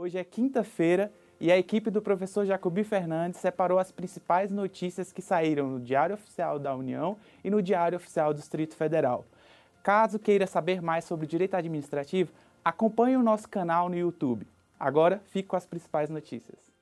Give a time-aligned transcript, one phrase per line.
[0.00, 5.20] Hoje é quinta-feira e a equipe do professor Jacobi Fernandes separou as principais notícias que
[5.20, 9.26] saíram no Diário Oficial da União e no Diário Oficial do Distrito Federal.
[9.82, 12.32] Caso queira saber mais sobre direito administrativo,
[12.64, 14.46] acompanhe o nosso canal no YouTube.
[14.78, 16.77] Agora, fique com as principais notícias.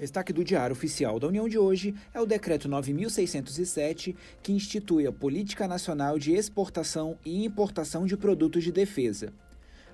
[0.00, 5.12] Destaque do Diário Oficial da União de hoje é o Decreto 9607, que institui a
[5.12, 9.30] Política Nacional de Exportação e Importação de Produtos de Defesa.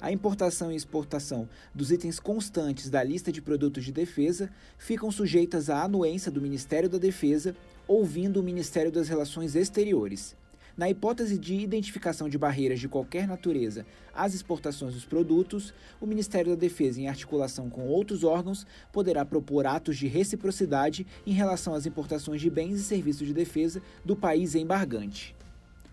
[0.00, 5.68] A importação e exportação dos itens constantes da lista de produtos de defesa ficam sujeitas
[5.68, 7.56] à anuência do Ministério da Defesa,
[7.88, 10.36] ouvindo o Ministério das Relações Exteriores.
[10.76, 16.50] Na hipótese de identificação de barreiras de qualquer natureza às exportações dos produtos, o Ministério
[16.50, 21.86] da Defesa, em articulação com outros órgãos, poderá propor atos de reciprocidade em relação às
[21.86, 25.34] importações de bens e serviços de defesa do país embargante.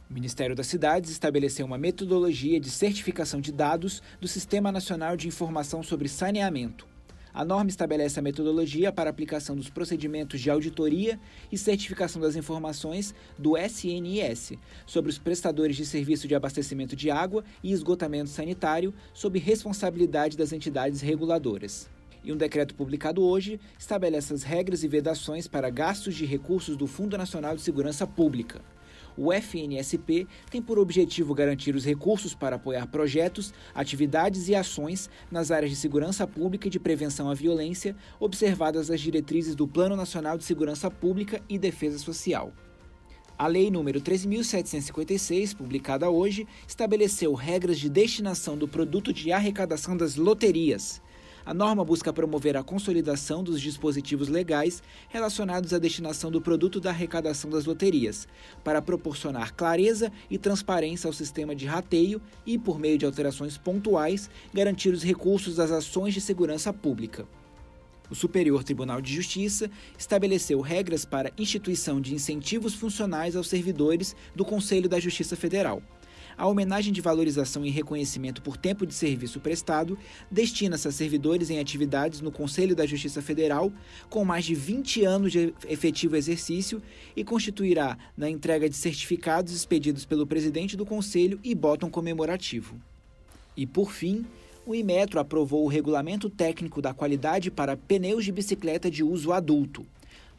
[0.10, 5.30] O Ministério das Cidades estabeleceu uma metodologia de certificação de dados do Sistema Nacional de
[5.30, 6.93] Informação sobre Saneamento.
[7.34, 11.20] A norma estabelece a metodologia para aplicação dos procedimentos de auditoria
[11.52, 14.54] e certificação das informações do SNIS
[14.86, 20.54] sobre os prestadores de serviço de abastecimento de água e esgotamento sanitário, sob responsabilidade das
[20.54, 21.90] entidades reguladoras.
[22.24, 26.86] E um decreto publicado hoje estabelece as regras e vedações para gastos de recursos do
[26.86, 28.62] Fundo Nacional de Segurança Pública.
[29.18, 35.52] O FNSP tem por objetivo garantir os recursos para apoiar projetos, atividades e ações nas
[35.52, 40.38] áreas de segurança pública e de prevenção à violência, observadas as diretrizes do Plano Nacional
[40.38, 42.52] de Segurança Pública e Defesa Social.
[43.38, 50.16] A Lei nº 13.756, publicada hoje, estabeleceu regras de destinação do produto de arrecadação das
[50.16, 51.02] loterias.
[51.46, 56.90] A norma busca promover a consolidação dos dispositivos legais relacionados à destinação do produto da
[56.90, 58.30] arrecadação das loterias,
[58.64, 64.30] para proporcionar clareza e transparência ao sistema de rateio e, por meio de alterações pontuais,
[64.54, 67.28] garantir os recursos das ações de segurança pública.
[68.10, 74.46] O Superior Tribunal de Justiça estabeleceu regras para instituição de incentivos funcionais aos servidores do
[74.46, 75.82] Conselho da Justiça Federal.
[76.38, 79.98] A homenagem de valorização e reconhecimento por tempo de serviço prestado
[80.30, 83.72] destina-se a servidores em atividades no Conselho da Justiça Federal
[84.10, 86.82] com mais de 20 anos de efetivo exercício
[87.16, 92.80] e constituirá na entrega de certificados expedidos pelo presidente do Conselho e botão comemorativo.
[93.56, 94.26] E, por fim,
[94.66, 99.86] o Imetro aprovou o regulamento técnico da qualidade para pneus de bicicleta de uso adulto.